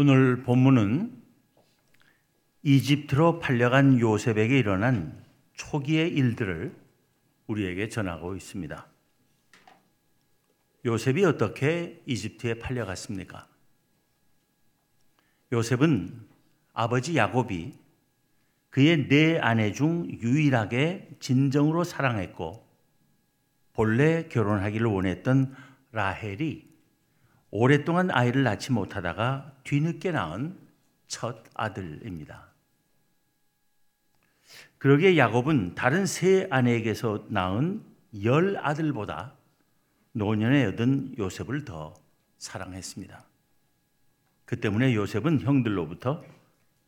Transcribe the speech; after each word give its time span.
오늘 0.00 0.44
본문은 0.44 1.12
이집트로 2.62 3.40
팔려간 3.40 3.98
요셉에게 3.98 4.56
일어난 4.56 5.24
초기의 5.54 6.10
일들을 6.10 6.72
우리에게 7.48 7.88
전하고 7.88 8.36
있습니다. 8.36 8.86
요셉이 10.84 11.24
어떻게 11.24 12.00
이집트에 12.06 12.60
팔려갔습니까? 12.60 13.48
요셉은 15.50 16.28
아버지 16.74 17.16
야곱이 17.16 17.74
그의 18.70 19.08
네 19.08 19.40
아내 19.40 19.72
중 19.72 20.08
유일하게 20.08 21.16
진정으로 21.18 21.82
사랑했고 21.82 22.64
본래 23.72 24.28
결혼하기를 24.28 24.86
원했던 24.86 25.56
라헬이 25.90 26.67
오랫동안 27.50 28.10
아이를 28.10 28.42
낳지 28.42 28.72
못하다가 28.72 29.52
뒤늦게 29.64 30.12
낳은 30.12 30.58
첫 31.06 31.44
아들입니다. 31.54 32.48
그러기에 34.78 35.16
야곱은 35.16 35.74
다른 35.74 36.06
세 36.06 36.46
아내에게서 36.50 37.26
낳은 37.28 37.82
열 38.22 38.56
아들보다 38.58 39.34
노년에 40.12 40.66
얻은 40.66 41.16
요셉을 41.18 41.64
더 41.64 41.94
사랑했습니다. 42.38 43.24
그 44.44 44.60
때문에 44.60 44.94
요셉은 44.94 45.40
형들로부터 45.40 46.24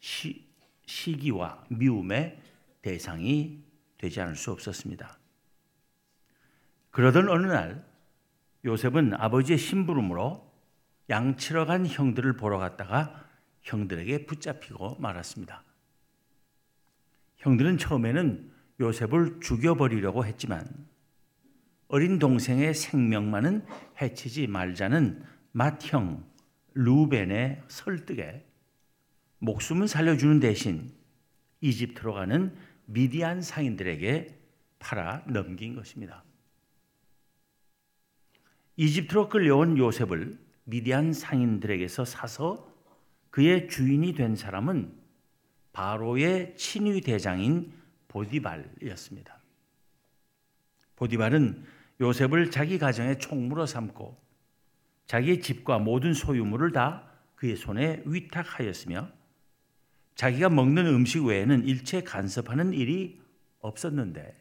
시, 0.00 0.46
시기와 0.86 1.64
미움의 1.68 2.40
대상이 2.82 3.62
되지 3.98 4.20
않을 4.20 4.36
수 4.36 4.50
없었습니다. 4.50 5.18
그러던 6.90 7.28
어느 7.28 7.46
날 7.46 7.84
요셉은 8.64 9.14
아버지의 9.14 9.58
심부름으로 9.58 10.49
양치러 11.10 11.66
간 11.66 11.86
형들을 11.86 12.36
보러 12.36 12.58
갔다가 12.58 13.28
형들에게 13.62 14.26
붙잡히고 14.26 14.96
말았습니다. 15.00 15.64
형들은 17.38 17.78
처음에는 17.78 18.50
요셉을 18.80 19.40
죽여버리려고 19.40 20.24
했지만 20.24 20.64
어린 21.88 22.20
동생의 22.20 22.74
생명만은 22.74 23.66
해치지 24.00 24.46
말자는 24.46 25.24
맏형 25.52 26.24
루벤의 26.74 27.62
설득에 27.66 28.46
목숨을 29.38 29.88
살려주는 29.88 30.38
대신 30.38 30.92
이집트로 31.60 32.14
가는 32.14 32.56
미디안 32.86 33.42
상인들에게 33.42 34.38
팔아 34.78 35.24
넘긴 35.26 35.74
것입니다. 35.74 36.22
이집트로 38.76 39.28
끌려온 39.28 39.76
요셉을 39.76 40.38
미디안 40.70 41.12
상인들에게서 41.12 42.04
사서 42.04 42.72
그의 43.30 43.68
주인이 43.68 44.14
된 44.14 44.36
사람은 44.36 44.94
바로의 45.72 46.56
친위 46.56 47.00
대장인 47.00 47.72
보디발이었습니다. 48.08 49.38
보디발은 50.94 51.64
요셉을 52.00 52.50
자기 52.50 52.78
가정의 52.78 53.18
총무로 53.18 53.66
삼고 53.66 54.16
자기의 55.06 55.40
집과 55.40 55.80
모든 55.80 56.14
소유물을 56.14 56.72
다 56.72 57.10
그의 57.34 57.56
손에 57.56 58.02
위탁하였으며 58.06 59.10
자기가 60.14 60.50
먹는 60.50 60.86
음식 60.86 61.24
외에는 61.24 61.66
일체 61.66 62.02
간섭하는 62.02 62.74
일이 62.74 63.20
없었는데 63.58 64.34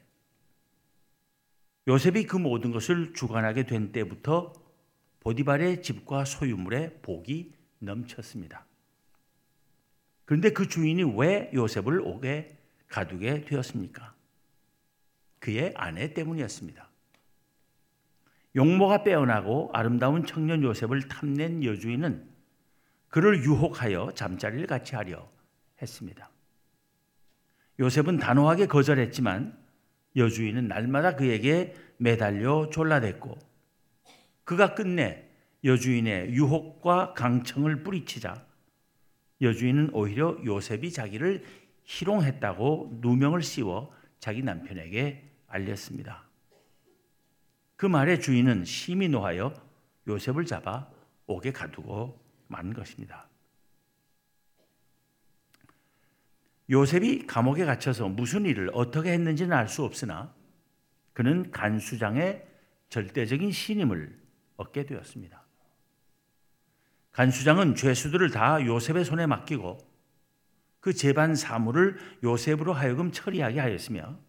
요셉이 1.88 2.26
그 2.28 2.38
모든 2.38 2.72
것을 2.72 3.14
주관하게 3.14 3.66
된 3.66 3.92
때부터 3.92 4.54
보디발의 5.20 5.82
집과 5.82 6.26
소유물에 6.26 7.00
복이 7.02 7.54
넘쳤습니다. 7.80 8.66
그런데 10.26 10.52
그 10.52 10.68
주인이 10.68 11.16
왜 11.18 11.50
요셉을 11.54 12.02
옥에 12.02 12.58
가두게 12.88 13.46
되었습니까? 13.46 14.14
그의 15.40 15.74
아내 15.76 16.14
때문이었습니다. 16.14 16.88
용모가 18.56 19.04
빼어나고 19.04 19.72
아름다운 19.74 20.26
청년 20.26 20.64
요셉을 20.64 21.08
탐낸 21.08 21.64
여주인은 21.64 22.28
그를 23.10 23.44
유혹하여 23.44 24.12
잠자리를 24.14 24.68
같이 24.68 24.96
하려 24.96 25.30
했습니다. 25.82 26.30
요셉은 27.80 28.18
단호하게 28.18 28.68
거절했지만 28.68 29.58
여주인은 30.16 30.68
날마다 30.68 31.16
그에게 31.16 31.76
매달려 31.98 32.70
졸라댔고 32.70 33.49
그가 34.50 34.74
끝내 34.74 35.30
여주인의 35.64 36.32
유혹과 36.32 37.14
강청을 37.14 37.84
뿌리치자 37.84 38.48
여주인은 39.44 39.92
오히려 39.94 40.40
요셉이 40.44 40.92
자기를 40.92 41.46
희롱했다고 41.84 42.98
누명을 43.00 43.44
씌워 43.44 43.94
자기 44.20 44.42
남편에게 44.42 45.30
알렸습니다. 45.46 46.24
그 47.76 47.86
말에 47.86 48.18
주인은 48.18 48.66
심히 48.66 49.08
노하여 49.08 49.54
요셉을 50.08 50.48
잡아 50.48 50.90
옥에 51.28 51.52
가두고 51.52 52.20
만 52.48 52.74
것입니다. 52.74 53.30
요셉이 56.72 57.28
감옥에 57.28 57.66
갇혀서 57.66 58.10
무슨 58.10 58.48
일을 58.48 58.72
어떻게 58.74 59.12
했는지는 59.12 59.56
알 59.56 59.68
수 59.68 59.84
없으나 59.84 60.34
그는 61.14 61.52
간수장의 61.52 62.48
절대적인 62.90 63.52
신임을 63.52 64.19
얻게 64.60 64.86
되었습니다. 64.86 65.42
간수장은 67.12 67.76
죄수들을 67.76 68.30
다 68.30 68.64
요셉의 68.64 69.06
손에 69.06 69.26
맡기고 69.26 69.78
그 70.80 70.94
재반 70.94 71.36
사물을 71.36 71.98
요셉으로 72.24 72.74
하여금 72.74 73.12
처리하게 73.12 73.60
하였으며 73.60 74.20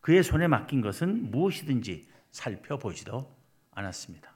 그의 0.00 0.22
손에 0.22 0.46
맡긴 0.46 0.80
것은 0.80 1.30
무엇이든지 1.30 2.08
살펴보지도 2.30 3.36
않았습니다. 3.72 4.34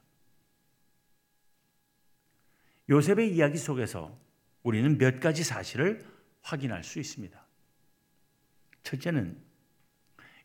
요셉의 2.89 3.33
이야기 3.33 3.57
속에서 3.57 4.19
우리는 4.65 4.99
몇 4.99 5.21
가지 5.21 5.45
사실을 5.45 6.05
확인할 6.43 6.83
수 6.83 6.99
있습니다. 6.99 7.41
첫째는 8.83 9.41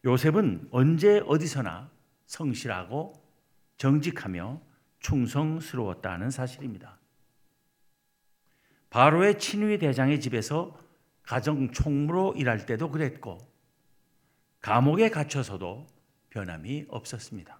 요셉은 0.05 0.67
언제 0.71 1.19
어디서나 1.25 1.89
성실하고 2.27 3.24
정직하며 3.77 4.61
충성스러웠다는 4.99 6.29
사실입니다. 6.31 6.99
바로의 8.89 9.39
친위 9.39 9.77
대장의 9.77 10.21
집에서 10.21 10.79
가정 11.23 11.71
총무로 11.71 12.33
일할 12.37 12.65
때도 12.65 12.91
그랬고 12.91 13.37
감옥에 14.61 15.09
갇혀서도 15.09 15.87
변함이 16.29 16.85
없었습니다. 16.89 17.59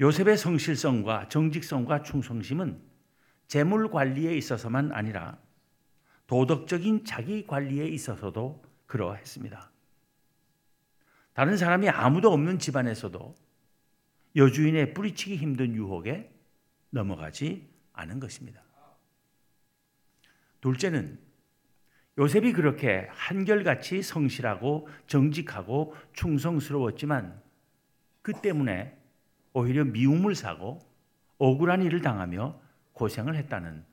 요셉의 0.00 0.36
성실성과 0.36 1.28
정직성과 1.28 2.02
충성심은 2.02 2.82
재물 3.46 3.90
관리에 3.90 4.36
있어서만 4.36 4.92
아니라 4.92 5.38
도덕적인 6.26 7.04
자기 7.04 7.46
관리에 7.46 7.86
있어서도 7.86 8.64
그러했습니다. 8.86 9.70
다른 11.34 11.56
사람이 11.56 11.88
아무도 11.88 12.32
없는 12.32 12.58
집안에서도 12.58 13.34
여주인의 14.36 14.94
뿌리치기 14.94 15.36
힘든 15.36 15.74
유혹에 15.74 16.32
넘어가지 16.90 17.68
않은 17.92 18.20
것입니다. 18.20 18.62
둘째는 20.60 21.18
요셉이 22.18 22.52
그렇게 22.52 23.08
한결같이 23.10 24.02
성실하고 24.02 24.88
정직하고 25.06 25.94
충성스러웠지만 26.12 27.42
그 28.20 28.32
때문에 28.32 28.96
오히려 29.54 29.84
미움을 29.84 30.34
사고 30.34 30.78
억울한 31.38 31.82
일을 31.82 32.00
당하며 32.00 32.60
고생을 32.92 33.34
했다는 33.36 33.84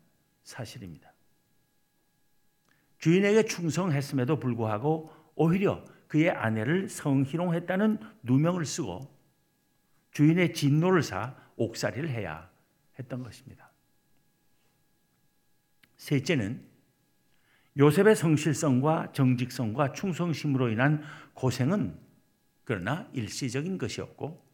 사실입니다. 0.43 1.11
주인에게 2.99 3.45
충성했음에도 3.45 4.39
불구하고 4.39 5.11
오히려 5.35 5.83
그의 6.07 6.29
아내를 6.29 6.89
성희롱했다는 6.89 7.99
누명을 8.23 8.65
쓰고 8.65 9.18
주인의 10.19 10.53
진노를 10.53 11.01
사 11.01 11.33
옥살이를 11.55 12.09
해야 12.09 12.51
했던 12.99 13.23
것입니다. 13.23 13.71
셋째는 15.95 16.61
요셉의 17.77 18.17
성실성과 18.17 19.13
정직성과 19.13 19.93
충성심으로 19.93 20.71
인한 20.71 21.01
고생은 21.35 21.97
그러나 22.65 23.09
일시적인 23.13 23.77
것이었고 23.77 24.45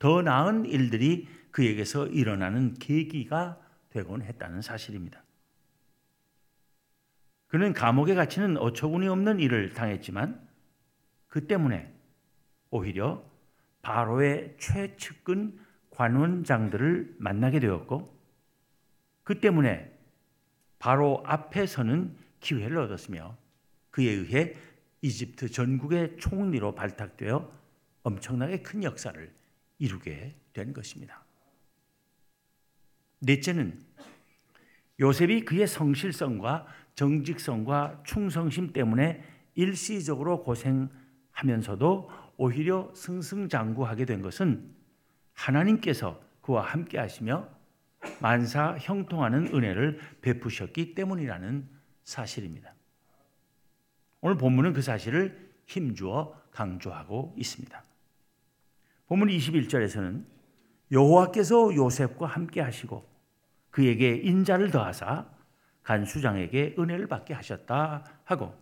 더 0.00 0.20
나은 0.20 0.64
일들이 0.64 1.28
그에게서 1.52 2.08
일어나는 2.08 2.74
계기가 2.74 3.60
되곤 3.90 4.22
했다는 4.22 4.62
사실입니다. 4.62 5.22
그는 7.46 7.72
감옥에 7.72 8.16
갇히는 8.16 8.56
어처구니 8.56 9.06
없는 9.06 9.38
일을 9.38 9.74
당했지만 9.74 10.44
그 11.28 11.46
때문에 11.46 11.94
오히려 12.70 13.30
바로의 13.82 14.54
최측근 14.58 15.58
관원장들을 15.90 17.16
만나게 17.18 17.60
되었고 17.60 18.16
그 19.24 19.40
때문에 19.40 19.92
바로 20.78 21.22
앞에서는 21.26 22.16
기회를 22.40 22.78
얻었으며 22.78 23.36
그에 23.90 24.06
의해 24.06 24.54
이집트 25.02 25.50
전국의 25.50 26.16
총리로 26.18 26.74
발탁되어 26.74 27.52
엄청나게 28.02 28.62
큰 28.62 28.82
역사를 28.82 29.32
이루게 29.78 30.34
된 30.52 30.72
것입니다. 30.72 31.24
넷째는 33.20 33.78
요셉이 35.00 35.44
그의 35.44 35.66
성실성과 35.66 36.66
정직성과 36.94 38.02
충성심 38.04 38.72
때문에 38.72 39.24
일시적으로 39.54 40.42
고생하면서도 40.42 42.10
오히려 42.42 42.90
승승장구하게 42.96 44.04
된 44.04 44.20
것은 44.20 44.68
하나님께서 45.32 46.20
그와 46.40 46.64
함께 46.64 46.98
하시며 46.98 47.48
만사 48.20 48.76
형통하는 48.80 49.54
은혜를 49.54 50.00
베푸셨기 50.22 50.96
때문이라는 50.96 51.68
사실입니다. 52.02 52.74
오늘 54.22 54.36
본문은 54.38 54.72
그 54.72 54.82
사실을 54.82 55.52
힘주어 55.66 56.36
강조하고 56.50 57.32
있습니다. 57.38 57.80
본문 59.06 59.28
21절에서는 59.28 60.24
여호와께서 60.90 61.76
요셉과 61.76 62.26
함께 62.26 62.60
하시고 62.60 63.08
그에게 63.70 64.16
인자를 64.16 64.72
더하사 64.72 65.30
간수장에게 65.84 66.74
은혜를 66.76 67.06
받게 67.06 67.34
하셨다 67.34 68.04
하고 68.24 68.52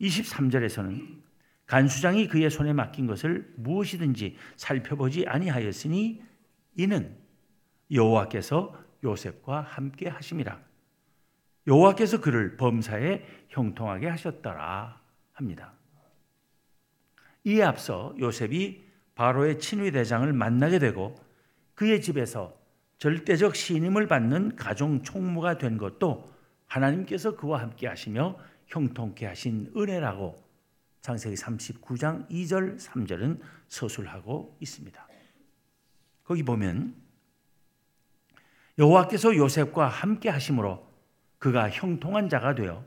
23절에서는 0.00 1.27
간수장이 1.68 2.28
그의 2.28 2.50
손에 2.50 2.72
맡긴 2.72 3.06
것을 3.06 3.52
무엇이든지 3.56 4.36
살펴보지 4.56 5.26
아니하였으니 5.28 6.22
이는 6.76 7.16
여호와께서 7.92 8.74
요셉과 9.04 9.60
함께 9.60 10.08
하심이라. 10.08 10.60
여호와께서 11.66 12.20
그를 12.20 12.56
범사에 12.56 13.22
형통하게 13.50 14.08
하셨더라 14.08 15.00
합니다. 15.34 15.74
이에 17.44 17.62
앞서 17.62 18.14
요셉이 18.18 18.84
바로의 19.14 19.58
친위 19.58 19.92
대장을 19.92 20.32
만나게 20.32 20.78
되고 20.78 21.14
그의 21.74 22.00
집에서 22.00 22.58
절대적 22.96 23.54
신임을 23.54 24.08
받는 24.08 24.56
가정 24.56 25.02
총무가 25.02 25.58
된 25.58 25.76
것도 25.76 26.32
하나님께서 26.66 27.36
그와 27.36 27.60
함께 27.60 27.86
하시며 27.86 28.38
형통케 28.66 29.26
하신 29.26 29.72
은혜라고 29.76 30.47
창세기 31.00 31.36
39장 31.36 32.28
2절 32.28 32.78
3절은 32.78 33.40
서술하고 33.68 34.56
있습니다. 34.60 35.08
거기 36.24 36.42
보면 36.42 36.94
여호와께서 38.78 39.36
요셉과 39.36 39.88
함께 39.88 40.28
하심으로 40.28 40.86
그가 41.38 41.70
형통한 41.70 42.28
자가 42.28 42.54
되어 42.54 42.84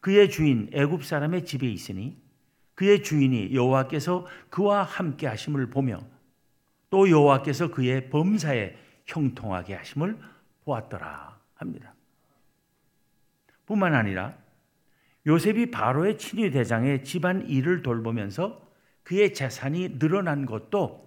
그의 0.00 0.30
주인 0.30 0.68
애굽 0.72 1.04
사람의 1.04 1.46
집에 1.46 1.70
있으니 1.70 2.22
그의 2.74 3.02
주인이 3.02 3.54
여호와께서 3.54 4.26
그와 4.50 4.82
함께 4.82 5.26
하심을 5.26 5.70
보며 5.70 6.00
또 6.90 7.08
여호와께서 7.08 7.70
그의 7.70 8.10
범사에 8.10 8.76
형통하게 9.06 9.74
하심을 9.74 10.18
보았더라 10.64 11.38
합니다. 11.54 11.94
뿐만 13.66 13.94
아니라 13.94 14.36
요셉이 15.26 15.70
바로의 15.70 16.18
친위 16.18 16.50
대장의 16.50 17.04
집안 17.04 17.48
일을 17.48 17.82
돌보면서 17.82 18.60
그의 19.02 19.32
재산이 19.32 19.98
늘어난 19.98 20.46
것도 20.46 21.04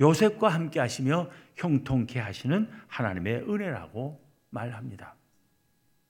요셉과 0.00 0.48
함께 0.48 0.80
하시며 0.80 1.30
형통케 1.56 2.18
하시는 2.18 2.68
하나님의 2.88 3.42
은혜라고 3.48 4.20
말합니다. 4.50 5.14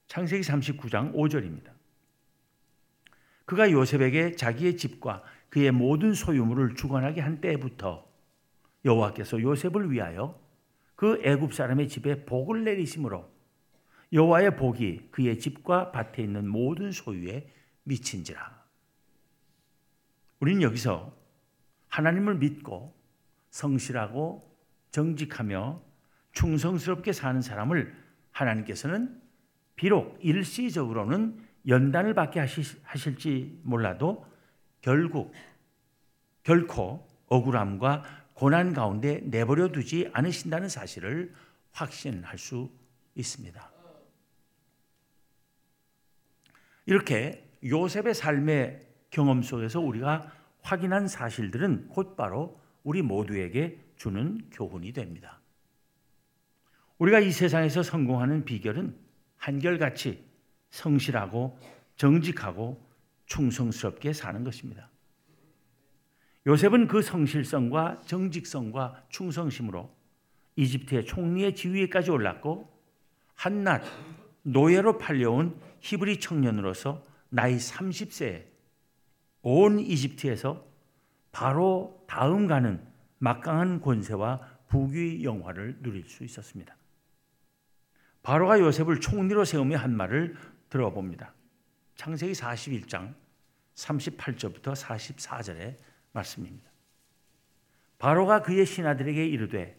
창세기 0.07 0.43
39장 0.43 1.15
5절입니다. 1.15 1.71
그가 3.45 3.71
요셉에게 3.71 4.37
자기의 4.37 4.77
집과 4.77 5.23
그의 5.49 5.73
모든 5.73 6.15
소유물을 6.15 6.77
주관하게 6.77 7.21
한 7.21 7.41
때부터 7.41 8.09
여호와께서 8.85 9.41
요셉을 9.41 9.91
위하여 9.91 10.41
그 10.95 11.21
애굽 11.25 11.53
사람의 11.53 11.89
집에 11.89 12.25
복을 12.25 12.65
내리심으로 12.65 13.29
여호와의 14.13 14.57
복이 14.57 15.09
그의 15.11 15.39
집과 15.39 15.93
밭에 15.93 16.23
있는 16.23 16.49
모든 16.49 16.91
소유에 16.91 17.49
미친지라. 17.85 18.61
우리는 20.41 20.63
여기서 20.63 21.17
하나님을 21.89 22.37
믿고 22.37 22.95
성실하고 23.51 24.49
정직하며 24.91 25.83
충성스럽게 26.33 27.13
사는 27.13 27.41
사람을 27.41 27.95
하나님께서는 28.33 29.21
비록 29.77 30.19
일시적으로는 30.21 31.45
연단을 31.67 32.15
받게 32.15 32.41
하실지 32.83 33.61
몰라도 33.63 34.27
결국 34.81 35.33
결코 36.43 37.07
억울함과 37.27 38.03
고난 38.35 38.73
가운데 38.73 39.21
내버려 39.25 39.69
두지 39.69 40.11
않으신다는 40.13 40.69
사실을 40.69 41.35
확신할 41.73 42.39
수 42.39 42.71
있습니다. 43.15 43.70
이렇게 46.91 47.49
요셉의 47.65 48.15
삶의 48.15 48.81
경험 49.11 49.43
속에서 49.43 49.79
우리가 49.79 50.29
확인한 50.61 51.07
사실들은 51.07 51.87
곧바로 51.87 52.61
우리 52.83 53.01
모두에게 53.01 53.79
주는 53.95 54.41
교훈이 54.51 54.93
됩니다. 54.93 55.39
우리가 56.99 57.21
이 57.21 57.31
세상에서 57.31 57.85
성공하는 57.85 58.45
비결은 58.45 58.97
한결같이 59.37 60.25
성실하고 60.71 61.61
정직하고 61.95 62.85
충성스럽게 63.27 64.13
사는 64.13 64.43
것입니다. 64.43 64.91
요셉은 66.49 66.89
그 66.89 67.03
성실성과 67.03 68.01
정직성과 68.05 69.05
충성심으로 69.11 69.89
이집트의 70.57 71.05
총리의 71.05 71.55
지위에까지 71.55 72.11
올랐고 72.11 72.69
한낱 73.37 73.85
노예로 74.43 74.99
팔려온 74.99 75.70
히브리 75.81 76.21
청년으로서 76.21 77.05
나이 77.29 77.57
30세에 77.57 78.45
온 79.43 79.79
이집트에서 79.79 80.65
바로 81.33 82.05
다음 82.09 82.47
가는 82.47 82.85
막강한 83.19 83.81
권세와 83.81 84.41
부귀 84.69 85.25
영화를 85.25 85.79
누릴 85.83 86.09
수 86.09 86.25
있었습니다. 86.25 86.77
바로가 88.23 88.61
요셉을 88.61 89.01
총리로 89.01 89.45
세우며 89.45 89.79
한 89.79 89.97
말을 89.97 90.37
들어봅니다. 90.69 91.35
창세기 91.97 92.33
41장 92.33 93.15
38절부터 93.75 94.75
44절의 94.75 95.77
말씀입니다. 96.13 96.71
바로가 97.99 98.43
그의 98.43 98.67
신하들에게 98.67 99.27
이르되 99.27 99.79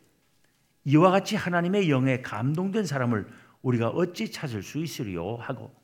이와 0.86 1.12
같이 1.12 1.36
하나님의 1.36 1.90
영에 1.90 2.22
감동된 2.22 2.86
사람을 2.86 3.28
우리가 3.62 3.90
어찌 3.90 4.32
찾을 4.32 4.64
수 4.64 4.80
있으리요 4.80 5.36
하고 5.36 5.81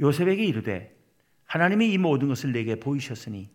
요셉에게 0.00 0.44
이르되 0.44 0.96
하나님이 1.44 1.92
이 1.92 1.98
모든 1.98 2.28
것을 2.28 2.52
내게 2.52 2.78
보이셨으니 2.78 3.50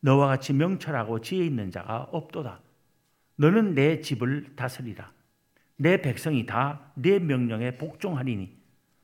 너와 0.00 0.28
같이 0.28 0.52
명철하고 0.52 1.20
지혜 1.20 1.44
있는 1.44 1.70
자가 1.70 2.08
없도다. 2.12 2.60
너는 3.36 3.74
내 3.74 4.00
집을 4.00 4.54
다스리라. 4.56 5.12
내 5.76 6.00
백성이 6.00 6.44
다 6.46 6.92
내 6.94 7.18
명령에 7.18 7.78
복종하리니 7.78 8.54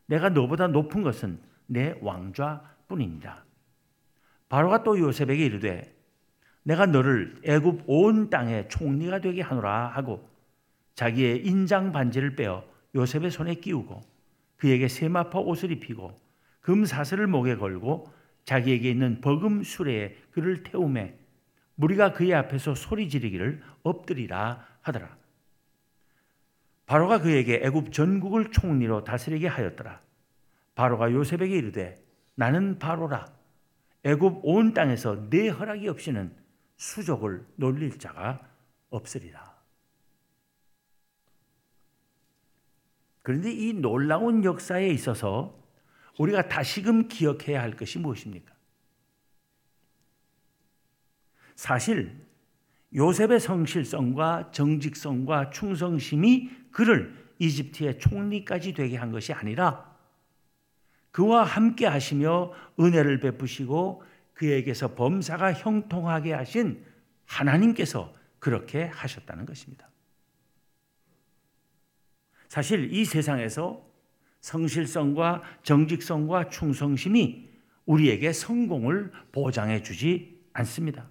내가 0.06 0.28
너보다 0.28 0.68
높은 0.68 1.02
것은 1.02 1.38
내 1.66 1.96
왕좌뿐이니라. 2.00 3.44
바로가 4.48 4.82
또 4.84 4.98
요셉에게 4.98 5.44
이르되 5.44 5.94
내가 6.62 6.86
너를 6.86 7.36
애굽 7.44 7.84
온 7.86 8.30
땅의 8.30 8.68
총리가 8.68 9.20
되게 9.20 9.40
하노라 9.40 9.88
하고 9.88 10.28
자기의 10.94 11.46
인장 11.46 11.92
반지를 11.92 12.36
빼어 12.36 12.64
요셉의 12.94 13.30
손에 13.30 13.54
끼우고 13.54 14.02
그에게 14.56 14.88
세마포 14.88 15.40
옷을 15.40 15.72
입히고 15.72 16.25
금 16.66 16.84
사슬을 16.84 17.28
목에 17.28 17.54
걸고 17.54 18.12
자기에게 18.44 18.90
있는 18.90 19.20
버금 19.20 19.62
수레에 19.62 20.16
그를 20.32 20.64
태우매 20.64 21.16
무리가 21.76 22.12
그의 22.12 22.34
앞에서 22.34 22.74
소리 22.74 23.08
지르기를 23.08 23.62
엎드리라 23.84 24.66
하더라. 24.80 25.16
바로가 26.86 27.20
그에게 27.20 27.60
애굽 27.62 27.92
전국을 27.92 28.50
총리로 28.50 29.04
다스리게 29.04 29.46
하였더라. 29.46 30.00
바로가 30.74 31.12
요셉에게 31.12 31.56
이르되 31.56 32.04
나는 32.34 32.80
바로라. 32.80 33.26
애굽 34.02 34.40
온 34.42 34.74
땅에서 34.74 35.30
내 35.30 35.48
허락이 35.48 35.86
없이는 35.86 36.34
수족을 36.78 37.46
놀릴 37.54 38.00
자가 38.00 38.40
없으리라. 38.90 39.54
그런데 43.22 43.52
이 43.52 43.72
놀라운 43.72 44.42
역사에 44.42 44.88
있어서 44.88 45.65
우리가 46.18 46.48
다시금 46.48 47.08
기억해야 47.08 47.60
할 47.60 47.76
것이 47.76 47.98
무엇입니까? 47.98 48.54
사실 51.54 52.26
요셉의 52.94 53.40
성실성과 53.40 54.50
정직성과 54.52 55.50
충성심이 55.50 56.50
그를 56.70 57.26
이집트의 57.38 57.98
총리까지 57.98 58.72
되게 58.72 58.96
한 58.96 59.10
것이 59.10 59.32
아니라 59.32 59.94
그와 61.10 61.44
함께 61.44 61.86
하시며 61.86 62.52
은혜를 62.78 63.20
베푸시고 63.20 64.02
그에게서 64.34 64.94
범사가 64.94 65.54
형통하게 65.54 66.32
하신 66.32 66.84
하나님께서 67.24 68.14
그렇게 68.38 68.84
하셨다는 68.84 69.46
것입니다. 69.46 69.88
사실 72.48 72.92
이 72.92 73.04
세상에서 73.04 73.85
성실성과 74.46 75.42
정직성과 75.64 76.50
충성심이 76.50 77.48
우리에게 77.84 78.32
성공을 78.32 79.10
보장해 79.32 79.82
주지 79.82 80.40
않습니다. 80.52 81.08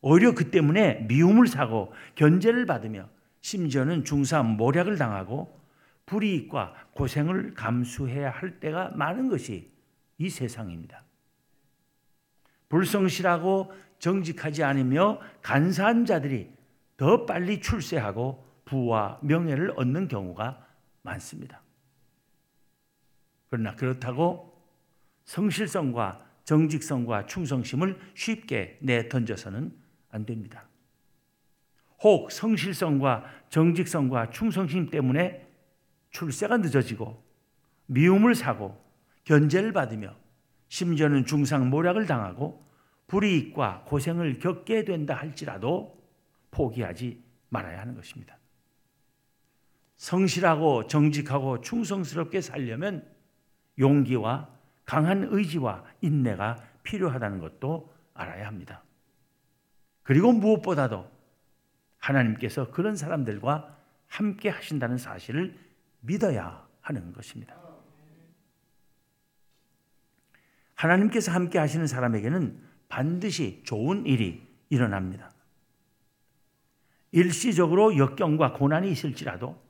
오히려 0.00 0.34
그 0.34 0.50
때문에 0.50 1.04
미움을 1.06 1.46
사고 1.46 1.92
견제를 2.14 2.64
받으며 2.64 3.10
심지어는 3.42 4.04
중사 4.04 4.42
모략을 4.42 4.96
당하고 4.96 5.60
불이익과 6.06 6.74
고생을 6.94 7.52
감수해야 7.52 8.30
할 8.30 8.58
때가 8.58 8.92
많은 8.94 9.28
것이 9.28 9.70
이 10.16 10.30
세상입니다. 10.30 11.04
불성실하고 12.70 13.70
정직하지 13.98 14.64
않으며 14.64 15.20
간사한 15.42 16.06
자들이 16.06 16.48
더 16.96 17.26
빨리 17.26 17.60
출세하고 17.60 18.46
부와 18.64 19.18
명예를 19.22 19.74
얻는 19.76 20.08
경우가 20.08 20.63
많습니다. 21.04 21.62
그러나 23.48 23.76
그렇다고 23.76 24.52
성실성과 25.24 26.26
정직성과 26.44 27.26
충성심을 27.26 27.98
쉽게 28.14 28.78
내던져서는 28.82 29.72
안 30.10 30.26
됩니다. 30.26 30.66
혹 32.02 32.30
성실성과 32.30 33.24
정직성과 33.48 34.30
충성심 34.30 34.90
때문에 34.90 35.46
출세가 36.10 36.58
늦어지고 36.58 37.22
미움을 37.86 38.34
사고 38.34 38.82
견제를 39.24 39.72
받으며 39.72 40.14
심지어는 40.68 41.24
중상 41.24 41.70
모략을 41.70 42.06
당하고 42.06 42.64
불이익과 43.06 43.84
고생을 43.86 44.38
겪게 44.38 44.84
된다 44.84 45.14
할지라도 45.14 46.02
포기하지 46.50 47.22
말아야 47.48 47.80
하는 47.80 47.94
것입니다. 47.94 48.38
성실하고 49.96 50.86
정직하고 50.86 51.60
충성스럽게 51.60 52.40
살려면 52.40 53.08
용기와 53.78 54.48
강한 54.84 55.28
의지와 55.30 55.84
인내가 56.00 56.62
필요하다는 56.82 57.38
것도 57.40 57.92
알아야 58.12 58.46
합니다. 58.46 58.82
그리고 60.02 60.32
무엇보다도 60.32 61.10
하나님께서 61.98 62.70
그런 62.70 62.96
사람들과 62.96 63.76
함께 64.06 64.50
하신다는 64.50 64.98
사실을 64.98 65.58
믿어야 66.00 66.66
하는 66.82 67.12
것입니다. 67.12 67.56
하나님께서 70.74 71.32
함께 71.32 71.58
하시는 71.58 71.86
사람에게는 71.86 72.62
반드시 72.88 73.62
좋은 73.64 74.06
일이 74.06 74.46
일어납니다. 74.68 75.30
일시적으로 77.12 77.96
역경과 77.96 78.52
고난이 78.52 78.90
있을지라도 78.90 79.63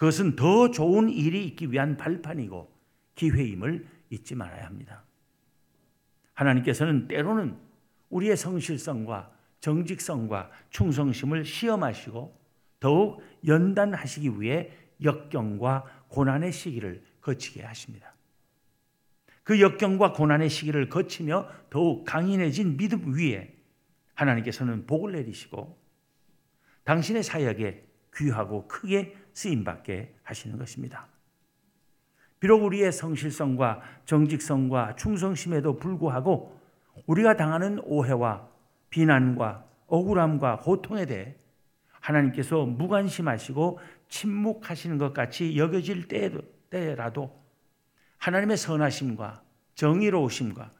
그것은 0.00 0.34
더 0.34 0.70
좋은 0.70 1.10
일이 1.10 1.44
있기 1.44 1.70
위한 1.72 1.98
발판이고 1.98 2.72
기회임을 3.16 3.86
잊지 4.08 4.34
말아야 4.34 4.64
합니다. 4.64 5.04
하나님께서는 6.32 7.06
때로는 7.06 7.58
우리의 8.08 8.34
성실성과 8.34 9.30
정직성과 9.60 10.52
충성심을 10.70 11.44
시험하시고 11.44 12.34
더욱 12.80 13.22
연단하시기 13.46 14.40
위해 14.40 14.70
역경과 15.02 16.06
고난의 16.08 16.50
시기를 16.52 17.04
거치게 17.20 17.62
하십니다. 17.62 18.14
그 19.42 19.60
역경과 19.60 20.14
고난의 20.14 20.48
시기를 20.48 20.88
거치며 20.88 21.46
더욱 21.68 22.06
강인해진 22.06 22.78
믿음 22.78 23.14
위에 23.14 23.54
하나님께서는 24.14 24.86
복을 24.86 25.12
내리시고 25.12 25.78
당신의 26.84 27.22
사역에 27.22 27.89
귀하고 28.16 28.66
크게 28.68 29.16
쓰임받게 29.32 30.14
하시는 30.22 30.58
것입니다. 30.58 31.06
비록 32.40 32.64
우리의 32.64 32.90
성실성과 32.90 33.82
정직성과 34.06 34.96
충성심에도 34.96 35.76
불구하고 35.76 36.58
우리가 37.06 37.36
당하는 37.36 37.80
오해와 37.84 38.48
비난과 38.88 39.66
억울함과 39.86 40.58
고통에 40.58 41.06
대해 41.06 41.36
하나님께서 42.00 42.64
무관심하시고 42.64 43.78
침묵하시는 44.08 44.98
것 44.98 45.12
같이 45.12 45.58
여겨질 45.58 46.08
때라도 46.70 47.38
하나님의 48.18 48.56
선하심과 48.56 49.42
정의로우심과 49.74 50.70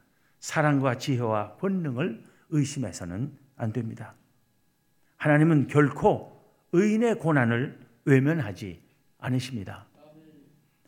사랑과 0.40 0.96
지혜와 0.96 1.56
본능을 1.56 2.24
의심해서는 2.50 3.36
안 3.56 3.72
됩니다. 3.72 4.14
하나님은 5.18 5.66
결코 5.66 6.39
의인의 6.72 7.18
고난을 7.18 7.78
외면하지 8.04 8.82
않으십니다. 9.18 9.86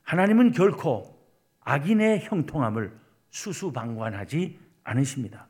하나님은 0.03 0.53
결코 0.53 1.19
악인의 1.61 2.25
형통함을 2.25 2.97
수수방관하지 3.31 4.59
않으십니다. 4.85 5.49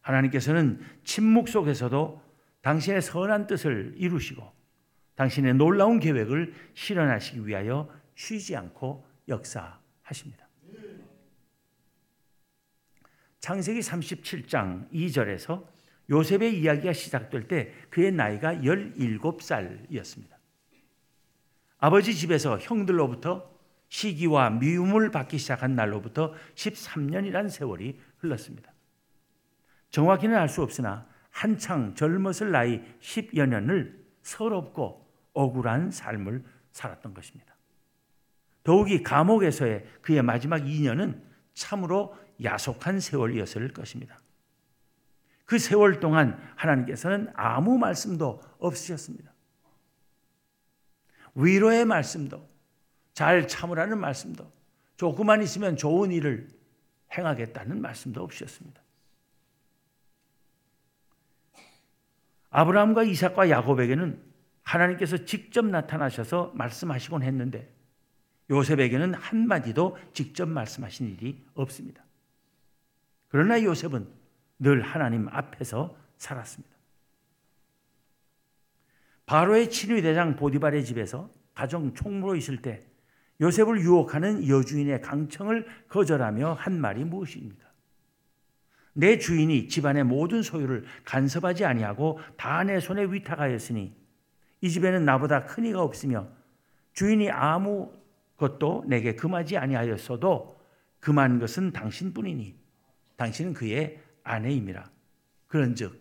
하나님께서는 0.00 0.80
침묵 1.04 1.48
속에서도 1.48 2.22
당신의 2.62 3.02
선한 3.02 3.46
뜻을 3.46 3.94
이루시고 3.96 4.50
당신의 5.16 5.54
놀라운 5.54 5.98
계획을 5.98 6.54
실현하시기 6.74 7.46
위하여 7.46 7.88
쉬지 8.14 8.56
않고 8.56 9.04
역사하십니다. 9.28 10.48
창세기 13.40 13.80
37장 13.80 14.90
2절에서 14.92 15.64
요셉의 16.10 16.58
이야기가 16.60 16.92
시작될 16.92 17.48
때 17.48 17.72
그의 17.90 18.12
나이가 18.12 18.54
17살이었습니다. 18.54 20.36
아버지 21.78 22.14
집에서 22.14 22.58
형들로부터 22.58 23.50
시기와 23.88 24.50
미움을 24.50 25.10
받기 25.10 25.38
시작한 25.38 25.74
날로부터 25.74 26.34
13년이라는 26.54 27.48
세월이 27.50 27.98
흘렀습니다. 28.18 28.72
정확히는 29.90 30.36
알 30.36 30.48
수 30.48 30.62
없으나 30.62 31.06
한창 31.30 31.94
젊었을 31.94 32.50
나이 32.50 32.82
10여 33.00 33.46
년을 33.46 34.04
서럽고 34.22 35.06
억울한 35.32 35.90
삶을 35.90 36.44
살았던 36.72 37.14
것입니다. 37.14 37.54
더욱이 38.64 39.02
감옥에서의 39.02 39.86
그의 40.02 40.22
마지막 40.22 40.58
2년은 40.58 41.22
참으로 41.54 42.16
야속한 42.42 43.00
세월이었을 43.00 43.72
것입니다. 43.72 44.18
그 45.48 45.58
세월 45.58 45.98
동안 45.98 46.38
하나님께서는 46.56 47.30
아무 47.32 47.78
말씀도 47.78 48.42
없으셨습니다. 48.58 49.32
위로의 51.34 51.86
말씀도 51.86 52.46
잘 53.14 53.48
참으라는 53.48 53.98
말씀도 53.98 54.52
조금만 54.98 55.42
있으면 55.42 55.78
좋은 55.78 56.12
일을 56.12 56.48
행하겠다는 57.16 57.80
말씀도 57.80 58.22
없으셨습니다. 58.22 58.82
아브라함과 62.50 63.04
이삭과 63.04 63.48
야곱에게는 63.48 64.22
하나님께서 64.64 65.24
직접 65.24 65.64
나타나셔서 65.64 66.52
말씀하시곤 66.56 67.22
했는데 67.22 67.74
요셉에게는 68.50 69.14
한마디도 69.14 69.96
직접 70.12 70.46
말씀하신 70.46 71.08
일이 71.08 71.42
없습니다. 71.54 72.04
그러나 73.28 73.62
요셉은 73.62 74.17
늘 74.58 74.82
하나님 74.82 75.28
앞에서 75.28 75.96
살았습니다. 76.16 76.76
바로의 79.26 79.70
친위 79.70 80.00
대장 80.02 80.36
보디발의 80.36 80.84
집에서 80.84 81.30
가정 81.54 81.94
총무로 81.94 82.34
있을 82.36 82.62
때 82.62 82.84
요셉을 83.40 83.80
유혹하는 83.80 84.48
여주인의 84.48 85.00
강청을 85.00 85.66
거절하며 85.88 86.54
한 86.54 86.80
말이 86.80 87.04
무엇입니까? 87.04 87.68
내 88.94 89.18
주인이 89.18 89.68
집안의 89.68 90.04
모든 90.04 90.42
소유를 90.42 90.84
간섭하지 91.04 91.64
아니하고 91.64 92.18
다 92.36 92.64
내 92.64 92.80
손에 92.80 93.04
위탁하였으니 93.04 93.94
이 94.60 94.70
집에는 94.70 95.04
나보다 95.04 95.44
큰 95.44 95.66
이가 95.66 95.82
없으며 95.82 96.26
주인이 96.94 97.30
아무 97.30 97.92
것도 98.36 98.84
내게 98.88 99.14
금하지 99.14 99.56
아니하였어도 99.56 100.58
금한 100.98 101.38
것은 101.38 101.72
당신뿐이니 101.72 102.56
당신은 103.16 103.52
그의 103.52 104.00
아내임이라. 104.28 104.90
그런즉 105.46 106.00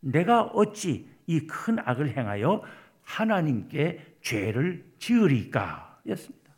내가 0.00 0.42
어찌 0.42 1.08
이 1.26 1.46
큰 1.46 1.78
악을 1.78 2.16
행하여 2.16 2.62
하나님께 3.02 4.18
죄를 4.20 4.92
지으리까? 4.98 6.00
였습니다. 6.08 6.54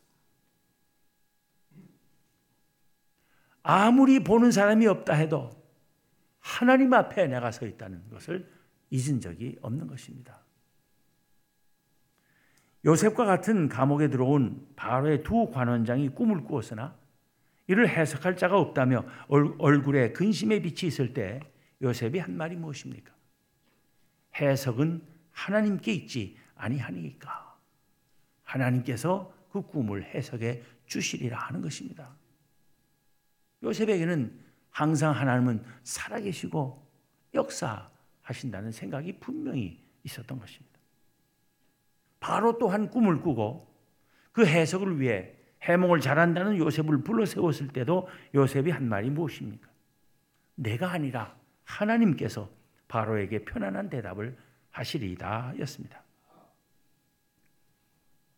아무리 3.63 4.23
보는 4.23 4.51
사람이 4.51 4.87
없다 4.87 5.13
해도 5.13 5.51
하나님 6.39 6.93
앞에 6.93 7.27
내가 7.27 7.51
서 7.51 7.65
있다는 7.65 8.09
것을 8.09 8.49
잊은 8.89 9.21
적이 9.21 9.57
없는 9.61 9.87
것입니다. 9.87 10.39
요셉과 12.85 13.25
같은 13.25 13.67
감옥에 13.67 14.07
들어온 14.07 14.67
바로의 14.75 15.23
두 15.23 15.51
관원장이 15.51 16.09
꿈을 16.09 16.43
꾸었으나 16.43 16.97
이를 17.69 17.87
해석할 17.87 18.35
자가 18.35 18.57
없다며 18.57 19.05
얼굴에 19.27 20.11
근심의 20.11 20.63
빛이 20.63 20.87
있을 20.87 21.13
때 21.13 21.39
요셉이 21.83 22.17
한 22.17 22.35
말이 22.35 22.55
무엇입니까? 22.55 23.13
해석은 24.35 25.03
하나님께 25.29 25.93
있지 25.93 26.35
아니하니까. 26.55 27.55
하나님께서 28.41 29.31
그 29.51 29.61
꿈을 29.61 30.03
해석해 30.03 30.63
주시리라 30.87 31.37
하는 31.37 31.61
것입니다. 31.61 32.11
요셉에게는 33.61 34.39
항상 34.71 35.13
하나님은 35.13 35.63
살아계시고 35.83 36.91
역사하신다는 37.35 38.71
생각이 38.71 39.19
분명히 39.19 39.79
있었던 40.03 40.39
것입니다. 40.39 40.79
바로 42.19 42.57
또한 42.57 42.89
꿈을 42.89 43.21
꾸고 43.21 43.71
그 44.31 44.43
해석을 44.47 44.99
위해 44.99 45.35
해몽을 45.61 45.99
잘한다는 45.99 46.57
요셉을 46.57 47.03
불러 47.03 47.25
세웠을 47.25 47.67
때도 47.69 48.07
요셉이 48.33 48.71
한 48.71 48.87
말이 48.87 49.09
무엇입니까? 49.09 49.67
내가 50.55 50.91
아니라 50.91 51.35
하나님께서 51.63 52.49
바로에게 52.87 53.45
편안한 53.45 53.89
대답을 53.89 54.37
하시리이다 54.71 55.53
였습니다. 55.59 56.03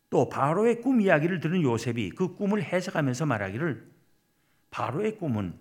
또 0.10 0.28
바로의 0.28 0.82
꿈 0.82 1.00
이야기를 1.00 1.40
들은 1.40 1.62
요셉이 1.62 2.12
그 2.12 2.36
꿈을 2.36 2.62
해석하면서 2.62 3.26
말하기를 3.26 3.90
바로의 4.70 5.18
꿈은 5.18 5.58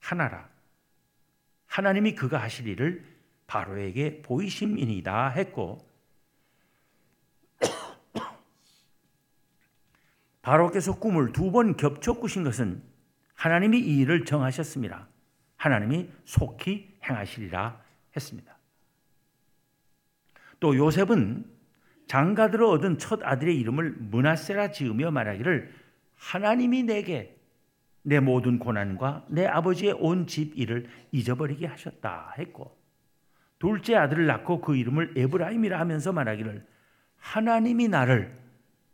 하나라. 0.00 0.48
하나님이 1.66 2.14
그가 2.14 2.38
하실 2.42 2.66
일을 2.66 3.04
바로에게 3.46 4.22
보이심이니다 4.22 5.28
했고 5.28 5.87
바로께서 10.42 10.98
꿈을 10.98 11.32
두 11.32 11.50
번 11.50 11.76
겹쳐 11.76 12.14
꾸신 12.14 12.44
것은 12.44 12.82
하나님이 13.34 13.78
이 13.78 13.98
일을 13.98 14.24
정하셨습니다. 14.24 15.08
하나님이 15.56 16.10
속히 16.24 16.98
행하시리라 17.08 17.80
했습니다. 18.16 18.56
또 20.60 20.76
요셉은 20.76 21.44
장가들어 22.06 22.68
얻은 22.70 22.98
첫 22.98 23.20
아들의 23.22 23.56
이름을 23.60 23.92
문하세라 23.98 24.70
지으며 24.72 25.10
말하기를 25.10 25.72
하나님이 26.16 26.82
내게 26.84 27.36
내 28.02 28.18
모든 28.20 28.58
고난과 28.58 29.26
내 29.28 29.46
아버지의 29.46 29.92
온 30.00 30.26
집 30.26 30.56
일을 30.58 30.88
잊어버리게 31.12 31.66
하셨다 31.66 32.34
했고 32.38 32.76
둘째 33.58 33.96
아들을 33.96 34.26
낳고 34.26 34.60
그 34.60 34.76
이름을 34.76 35.14
에브라임이라 35.16 35.78
하면서 35.78 36.12
말하기를 36.12 36.66
하나님이 37.16 37.88
나를 37.88 38.36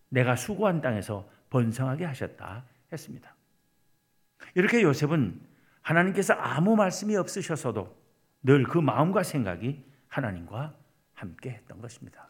내가 0.09 0.37
수고한 0.37 0.81
땅에서 0.81 1.29
번성하게 1.54 2.04
하셨다 2.04 2.64
했습니다. 2.92 3.32
이렇게 4.56 4.82
요셉은 4.82 5.40
하나님께서 5.82 6.34
아무 6.34 6.75
말씀이 6.75 7.14
없으셔서도 7.16 8.02
늘 8.42 8.64
그 8.64 8.78
마음과 8.78 9.23
생각이 9.23 9.84
하나님과 10.08 10.75
함께 11.14 11.50
했던 11.50 11.80
것입니다. 11.80 12.28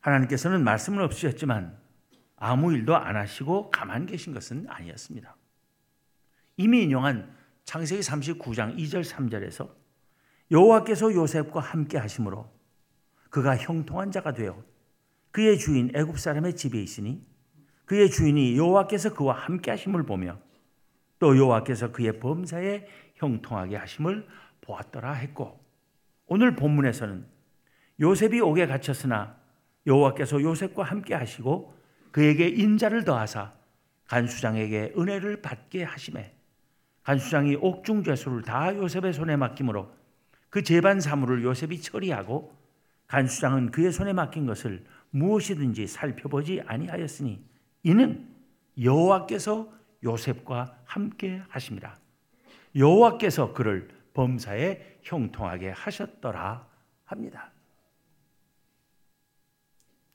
하나님께서는 0.00 0.64
말씀은 0.64 1.04
없으셨지만 1.04 1.78
아무 2.36 2.72
일도 2.72 2.96
안 2.96 3.16
하시고 3.16 3.70
가만 3.70 4.06
계신 4.06 4.32
것은 4.32 4.66
아니었습니다. 4.68 5.36
이미 6.56 6.82
인용한 6.82 7.30
창세기 7.64 8.00
39장 8.00 8.76
2절 8.78 9.04
3절에서 9.04 9.70
여호와께서 10.50 11.12
요셉과 11.12 11.60
함께 11.60 11.98
하심으로 11.98 12.50
그가 13.30 13.56
형통한 13.56 14.10
자가 14.10 14.32
되어 14.32 14.62
그의 15.34 15.58
주인 15.58 15.90
애굽 15.96 16.20
사람의 16.20 16.54
집에 16.54 16.80
있으니 16.80 17.20
그의 17.86 18.08
주인이 18.08 18.56
여호와께서 18.56 19.14
그와 19.14 19.34
함께 19.34 19.72
하심을 19.72 20.04
보며 20.04 20.38
또 21.18 21.36
여호와께서 21.36 21.90
그의 21.90 22.20
범사에 22.20 22.86
형통하게 23.16 23.74
하심을 23.74 24.28
보았더라 24.60 25.12
했고 25.14 25.58
오늘 26.26 26.54
본문에서는 26.54 27.26
요셉이 28.00 28.40
옥에 28.42 28.68
갇혔으나 28.68 29.36
여호와께서 29.88 30.40
요셉과 30.40 30.84
함께 30.84 31.14
하시고 31.14 31.76
그에게 32.12 32.46
인자를 32.46 33.02
더하사 33.02 33.54
간수장에게 34.06 34.92
은혜를 34.96 35.42
받게 35.42 35.82
하심에 35.82 36.32
간수장이 37.02 37.56
옥중 37.56 38.04
죄수를 38.04 38.42
다 38.42 38.72
요셉의 38.72 39.12
손에 39.12 39.34
맡김으로 39.34 39.92
그 40.48 40.62
재반 40.62 41.00
사물을 41.00 41.42
요셉이 41.42 41.82
처리하고 41.82 42.56
간수장은 43.08 43.72
그의 43.72 43.90
손에 43.90 44.12
맡긴 44.12 44.46
것을 44.46 44.84
무엇이든지 45.14 45.86
살펴보지 45.86 46.60
아니하였으니 46.66 47.40
이는 47.84 48.28
여호와께서 48.80 49.72
요셉과 50.02 50.82
함께 50.84 51.40
하십니다. 51.48 51.96
여호와께서 52.74 53.52
그를 53.52 53.88
범사에 54.12 54.98
형통하게 55.02 55.70
하셨더라 55.70 56.68
합니다. 57.04 57.52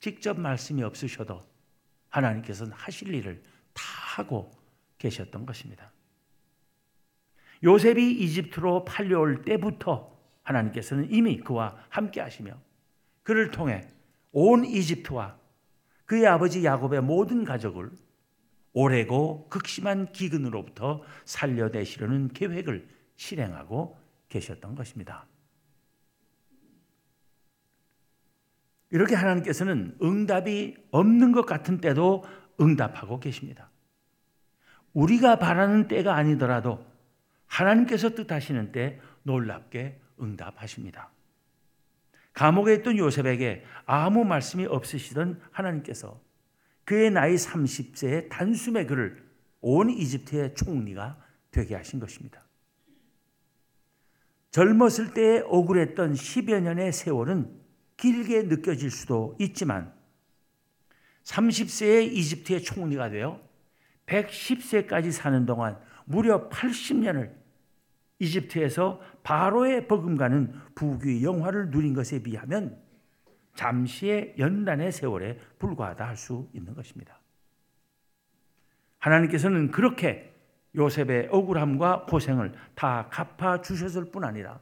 직접 0.00 0.38
말씀이 0.38 0.82
없으셔도 0.82 1.42
하나님께서는 2.10 2.72
하실 2.72 3.14
일을 3.14 3.42
다 3.72 3.82
하고 4.16 4.50
계셨던 4.98 5.46
것입니다. 5.46 5.90
요셉이 7.64 8.12
이집트로 8.20 8.84
팔려올 8.84 9.42
때부터 9.42 10.14
하나님께서는 10.42 11.10
이미 11.10 11.38
그와 11.40 11.86
함께 11.88 12.20
하시며 12.20 12.52
그를 13.22 13.50
통해 13.50 13.88
온 14.32 14.64
이집트와 14.64 15.38
그의 16.04 16.26
아버지 16.26 16.64
야곱의 16.64 17.02
모든 17.02 17.44
가족을 17.44 17.90
오래고 18.72 19.48
극심한 19.48 20.12
기근으로부터 20.12 21.02
살려내시려는 21.24 22.28
계획을 22.28 22.88
실행하고 23.16 23.98
계셨던 24.28 24.74
것입니다. 24.74 25.26
이렇게 28.90 29.14
하나님께서는 29.14 29.96
응답이 30.02 30.76
없는 30.90 31.32
것 31.32 31.46
같은 31.46 31.80
때도 31.80 32.24
응답하고 32.60 33.20
계십니다. 33.20 33.70
우리가 34.92 35.38
바라는 35.38 35.86
때가 35.86 36.16
아니더라도 36.16 36.84
하나님께서 37.46 38.10
뜻하시는 38.10 38.72
때 38.72 39.00
놀랍게 39.22 40.00
응답하십니다. 40.20 41.10
감옥에 42.32 42.74
있던 42.76 42.96
요셉에게 42.96 43.64
아무 43.86 44.24
말씀이 44.24 44.66
없으시던 44.66 45.40
하나님께서 45.50 46.20
그의 46.84 47.10
나이 47.10 47.34
30세에 47.34 48.28
단숨에 48.28 48.86
그를 48.86 49.24
온 49.60 49.90
이집트의 49.90 50.54
총리가 50.54 51.18
되게 51.50 51.74
하신 51.74 52.00
것입니다. 52.00 52.44
젊었을 54.50 55.14
때에 55.14 55.42
억울했던 55.46 56.14
10여 56.14 56.60
년의 56.60 56.92
세월은 56.92 57.60
길게 57.96 58.44
느껴질 58.44 58.90
수도 58.90 59.36
있지만 59.38 59.92
30세의 61.24 62.12
이집트의 62.12 62.62
총리가 62.62 63.10
되어 63.10 63.40
110세까지 64.06 65.12
사는 65.12 65.46
동안 65.46 65.78
무려 66.04 66.48
80년을 66.48 67.32
이집트에서 68.18 69.00
바로의 69.22 69.88
버금가는 69.88 70.52
부귀 70.74 71.24
영화를 71.24 71.70
누린 71.70 71.94
것에 71.94 72.22
비하면 72.22 72.80
잠시의 73.54 74.34
연단의 74.38 74.92
세월에 74.92 75.38
불과하다 75.58 76.06
할 76.06 76.16
수 76.16 76.48
있는 76.52 76.74
것입니다. 76.74 77.20
하나님께서는 78.98 79.70
그렇게 79.70 80.34
요셉의 80.74 81.28
억울함과 81.30 82.06
고생을 82.06 82.52
다 82.74 83.08
갚아 83.10 83.60
주셨을 83.60 84.10
뿐 84.10 84.24
아니라 84.24 84.60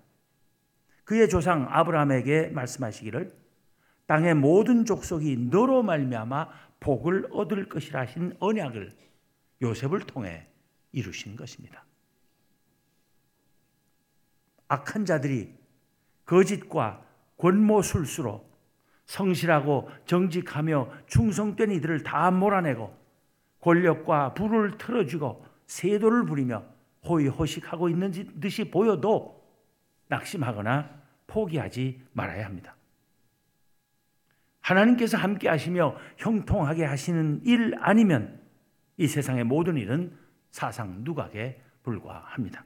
그의 1.04 1.28
조상 1.28 1.66
아브라함에게 1.70 2.48
말씀하시기를 2.48 3.32
땅의 4.06 4.34
모든 4.34 4.84
족속이 4.84 5.48
너로 5.50 5.82
말미암아 5.82 6.48
복을 6.80 7.28
얻을 7.32 7.68
것이라 7.68 8.00
하신 8.00 8.36
언약을 8.38 8.90
요셉을 9.60 10.00
통해 10.00 10.46
이루신 10.92 11.36
것입니다. 11.36 11.84
악한 14.68 15.04
자들이 15.04 15.54
거짓과 16.24 17.02
권모술수로 17.38 18.46
성실하고 19.06 19.90
정직하며 20.04 20.90
충성된 21.06 21.72
이들을 21.72 22.02
다 22.02 22.30
몰아내고 22.30 22.94
권력과 23.60 24.34
부를 24.34 24.76
틀어주고 24.76 25.44
세도를 25.66 26.26
부리며 26.26 26.64
호의호식하고 27.06 27.88
있는 27.88 28.12
듯이 28.40 28.70
보여도 28.70 29.42
낙심하거나 30.08 30.90
포기하지 31.26 32.02
말아야 32.12 32.44
합니다. 32.44 32.74
하나님께서 34.60 35.16
함께 35.16 35.48
하시며 35.48 35.96
형통하게 36.18 36.84
하시는 36.84 37.40
일 37.44 37.74
아니면 37.78 38.40
이 38.98 39.06
세상의 39.06 39.44
모든 39.44 39.76
일은 39.76 40.16
사상 40.50 41.04
누각에 41.04 41.60
불과합니다. 41.82 42.64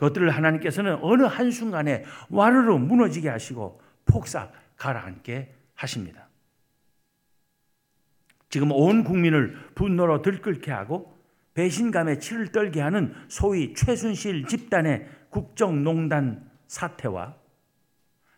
그것들을 0.00 0.30
하나님께서는 0.30 0.98
어느 1.02 1.24
한순간에 1.24 2.04
와르르 2.30 2.78
무너지게 2.78 3.28
하시고 3.28 3.82
폭삭 4.06 4.50
가라앉게 4.76 5.54
하십니다. 5.74 6.26
지금 8.48 8.72
온 8.72 9.04
국민을 9.04 9.54
분노로 9.74 10.22
들끓게 10.22 10.72
하고 10.72 11.20
배신감에 11.52 12.18
치를 12.18 12.50
떨게 12.50 12.80
하는 12.80 13.14
소위 13.28 13.74
최순실 13.74 14.46
집단의 14.46 15.06
국정농단 15.28 16.50
사태와 16.66 17.36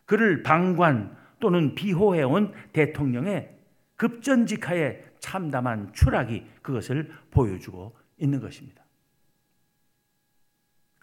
그를 0.03 0.43
방관 0.43 1.15
또는 1.39 1.75
비호해온 1.75 2.53
대통령의 2.73 3.55
급전직하에 3.95 5.01
참담한 5.19 5.93
추락이 5.93 6.45
그것을 6.61 7.09
보여주고 7.31 7.95
있는 8.17 8.41
것입니다. 8.41 8.82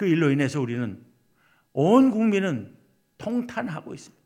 그 0.00 0.06
일로 0.06 0.30
인해서 0.30 0.62
우리는 0.62 0.98
온 1.74 2.10
국민은 2.10 2.74
통탄하고 3.18 3.92
있습니다. 3.92 4.24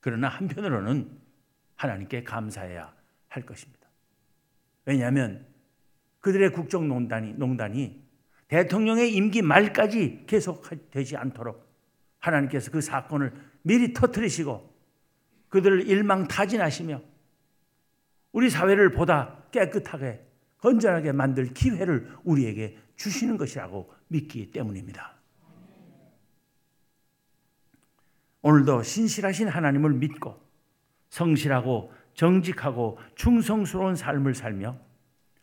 그러나 0.00 0.28
한편으로는 0.28 1.20
하나님께 1.76 2.24
감사해야 2.24 2.94
할 3.28 3.42
것입니다. 3.44 3.90
왜냐하면 4.86 5.46
그들의 6.20 6.50
국정농단이 6.52 7.34
농단이 7.34 8.02
대통령의 8.48 9.12
임기 9.12 9.42
말까지 9.42 10.24
계속되지 10.26 11.18
않도록 11.18 11.70
하나님께서 12.20 12.70
그 12.70 12.80
사건을 12.80 13.34
미리 13.60 13.92
터뜨리시고 13.92 14.74
그들을 15.50 15.86
일망타진하시며 15.86 17.02
우리 18.32 18.48
사회를 18.48 18.92
보다 18.92 19.44
깨끗하게 19.50 20.26
건전하게 20.56 21.12
만들 21.12 21.52
기회를 21.52 22.10
우리에게 22.24 22.78
주시는 23.00 23.38
것이라고 23.38 23.90
믿기 24.08 24.50
때문입니다. 24.50 25.14
오늘도 28.42 28.82
신실하신 28.82 29.48
하나님을 29.48 29.94
믿고 29.94 30.38
성실하고 31.08 31.92
정직하고 32.12 32.98
충성스러운 33.14 33.96
삶을 33.96 34.34
살며 34.34 34.78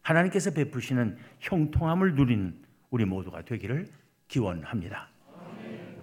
하나님께서 0.04 0.52
베푸시는 0.52 1.18
형통함을 1.40 2.14
누리는 2.14 2.64
우리 2.92 3.06
모두가 3.06 3.42
되기를 3.44 3.88
기원합니다. 4.28 5.10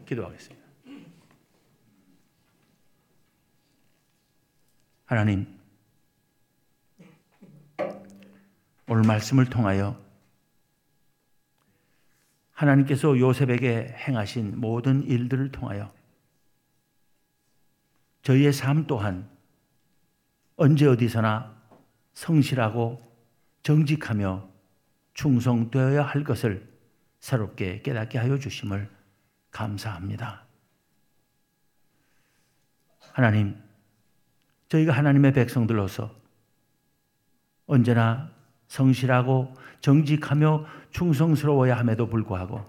기도하겠습니다. 0.06 0.64
하나님, 5.06 5.46
오늘 8.88 9.02
말씀을 9.06 9.46
통하여 9.46 10.03
하나님께서 12.64 13.18
요셉에게 13.18 13.94
행하신 13.98 14.60
모든 14.60 15.02
일들을 15.02 15.52
통하여 15.52 15.92
저희의 18.22 18.52
삶 18.52 18.86
또한 18.86 19.28
언제 20.56 20.86
어디서나 20.86 21.54
성실하고 22.14 23.02
정직하며 23.62 24.48
충성되어야 25.14 26.02
할 26.02 26.24
것을 26.24 26.72
새롭게 27.20 27.82
깨닫게 27.82 28.18
하여 28.18 28.38
주심을 28.38 28.90
감사합니다. 29.50 30.44
하나님, 33.12 33.62
저희가 34.68 34.92
하나님의 34.92 35.32
백성들로서 35.32 36.14
언제나 37.66 38.30
성실하고 38.68 39.54
정직하며 39.84 40.64
충성스러워야 40.92 41.76
함에도 41.76 42.06
불구하고 42.06 42.64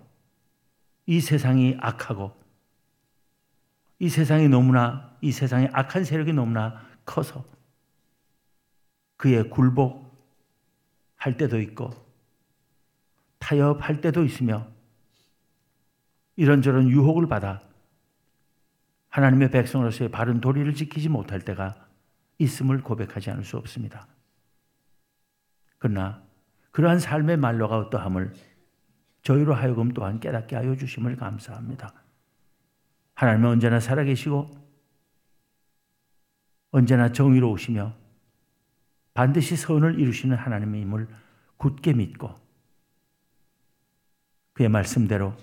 이 1.06 1.21
세상이 1.21 1.78
악하고 1.80 2.36
이 3.99 4.10
세상이 4.10 4.49
너무나 4.49 5.15
이 5.21 5.32
세상의 5.32 5.69
악한 5.71 6.04
세력이 6.04 6.34
너무나 6.34 6.86
커서 7.06 7.45
그의 9.15 9.49
굴복할 9.49 11.38
때도 11.38 11.62
있고 11.62 11.91
타협할 13.39 14.01
때도 14.01 14.25
있으며 14.25 14.67
이런저런 16.36 16.89
유혹을 16.89 17.30
받아 17.30 17.62
하나님의 19.08 19.51
백성으로서의 19.51 20.12
바른 20.12 20.41
도리를 20.41 20.73
지키지 20.75 21.08
못할 21.08 21.39
때가 21.39 21.75
있음을 22.39 22.84
고백하지 22.84 23.32
않을 23.32 23.45
수 23.45 23.56
없습니다. 23.56 24.06
그러나 25.78 26.25
그러한 26.75 26.99
삶의 26.99 27.38
말로가 27.38 27.77
어떠함을 27.77 28.33
저희로 29.21 29.53
하여금 29.53 29.93
또한 29.93 30.19
깨닫게 30.19 30.57
하여 30.57 30.75
주심을 30.75 31.15
감사합니다. 31.15 31.93
하나님은 33.13 33.49
언제나 33.49 33.79
살아계시고 33.79 34.51
언제나 36.71 37.13
정의로우시며 37.13 37.95
반드시 39.13 39.55
선을 39.55 40.01
이루시는 40.01 40.35
하나님임을 40.35 41.07
굳게 41.55 41.93
믿고 41.93 42.35
그의 44.51 44.67
말씀대로 44.67 45.33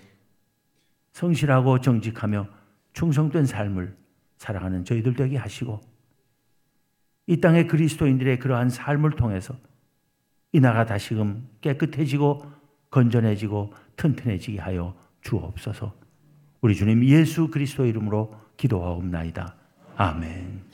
성실하고 1.13 1.81
정직하며 1.81 2.47
충성된 2.93 3.47
삶을 3.47 3.97
살아가는 4.37 4.85
저희들 4.85 5.15
되게 5.15 5.37
하시고 5.37 5.81
이 7.25 7.41
땅의 7.41 7.65
그리스도인들의 7.65 8.37
그러한 8.37 8.69
삶을 8.69 9.15
통해서 9.15 9.57
이 10.53 10.59
나라 10.59 10.85
다시금 10.85 11.49
깨끗해지고 11.61 12.43
건전해지고 12.91 13.73
튼튼해지게 13.97 14.59
하여 14.59 14.95
주옵소서. 15.21 15.93
우리 16.61 16.75
주님 16.75 17.03
예수 17.05 17.49
그리스도 17.49 17.85
이름으로 17.85 18.33
기도하옵나이다. 18.55 19.55
아멘. 19.97 20.72